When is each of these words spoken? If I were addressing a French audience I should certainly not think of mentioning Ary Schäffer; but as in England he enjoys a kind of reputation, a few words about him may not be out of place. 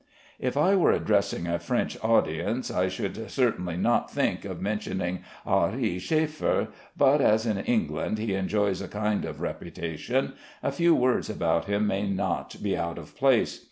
If 0.39 0.57
I 0.57 0.73
were 0.75 0.91
addressing 0.91 1.45
a 1.45 1.59
French 1.59 1.95
audience 2.03 2.71
I 2.71 2.87
should 2.87 3.29
certainly 3.29 3.77
not 3.77 4.09
think 4.09 4.45
of 4.45 4.59
mentioning 4.59 5.19
Ary 5.45 5.97
Schäffer; 5.99 6.69
but 6.97 7.21
as 7.21 7.45
in 7.45 7.59
England 7.59 8.17
he 8.17 8.33
enjoys 8.33 8.81
a 8.81 8.87
kind 8.87 9.25
of 9.25 9.41
reputation, 9.41 10.33
a 10.63 10.71
few 10.71 10.95
words 10.95 11.29
about 11.29 11.65
him 11.65 11.85
may 11.85 12.07
not 12.09 12.63
be 12.63 12.75
out 12.75 12.97
of 12.97 13.15
place. 13.15 13.59